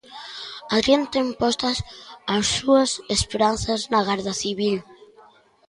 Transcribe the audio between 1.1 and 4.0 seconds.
ten postas as súas esperanzas na